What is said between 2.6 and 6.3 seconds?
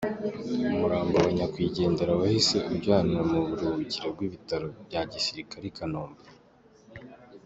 ujyanwa mu buruhukiro bw’Ibitaro bya Gisirikare i Kanombe.